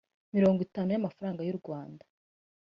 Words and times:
mirongo 0.35 0.59
itanu 0.67 0.89
by 0.91 0.97
amafaranga 0.99 1.41
y 1.43 1.51
u 1.53 1.57
rwanda 1.59 2.03